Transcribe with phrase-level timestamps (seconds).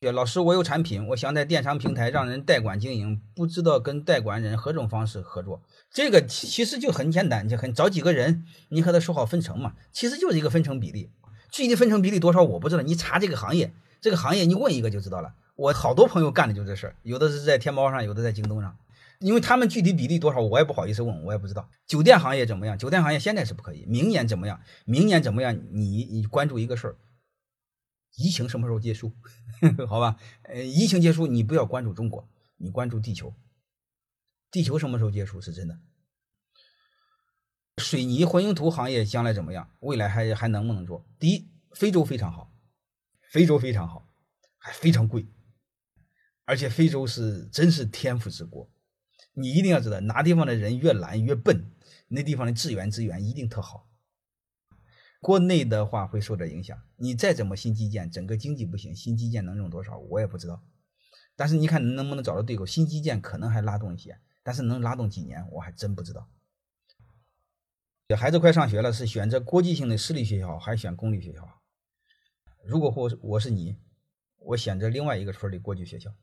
[0.00, 5.60] 老师，我有产品，我想在电商平台让人代管经营，不知道跟代管人何种方式合作。
[5.90, 11.10] 这个其实就很简单，就很找几个人，你和他说好分成嘛，其实就是一个分成比例。
[11.50, 15.34] 具体分成比例多少我不知道，你查这个行业，这个行业你问一个就知道了。
[15.56, 18.76] 我好多朋友干的就这事儿，有的是在天猫上，有的在京东上，
[19.18, 21.68] 因为他们具体比例多少我也不好意思问，我也不知道。
[21.88, 22.78] 酒店行业怎么样？
[22.78, 24.60] 酒店行业现在是不可以，明年怎么样？
[24.84, 25.58] 明年怎么样？
[25.72, 26.94] 你你关注一个事儿，
[28.16, 29.12] 疫情什么时候结束？
[29.88, 33.34] 好吧，呃，疫情结束你不要关注中国，你关注地球。
[34.50, 35.78] 地球什么时候结束是真的？
[37.76, 39.70] 水泥混凝土行业将来怎么样？
[39.80, 41.06] 未来还还能不能做？
[41.18, 42.52] 第一，非洲非常好，
[43.30, 44.08] 非洲非常好，
[44.56, 45.28] 还非常贵，
[46.44, 48.68] 而且非洲是真是天赋之国。
[49.34, 51.70] 你一定要知道，哪地方的人越懒越笨，
[52.08, 53.88] 那地方的资源资源一定特好。
[55.20, 60.62] 国内的话会受点影响，你再怎么新基建，整个经济不行，新基建能用多少我也不知道。
[61.34, 66.28] 但是你看能不能找到对口，新基建可能还拉动一些，但是能拉动几年我还真不知道。
[68.16, 71.60] 孩子快上学了，是选择国际性的私立学校还是选公立学校？
[72.64, 73.76] 如果我我是你，
[74.38, 76.14] 我选择另外一个村的国际学校。